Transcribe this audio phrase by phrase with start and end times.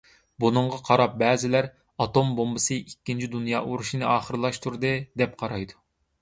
[0.43, 1.67] بۇنىڭغا قاراپ بەزىلەر
[2.05, 4.93] «ئاتوم بومبىسى ئىككىنچى دۇنيا ئۇرۇشىنى ئاخىرلاشتۇردى»
[5.23, 5.81] دەپ قارايدۇ.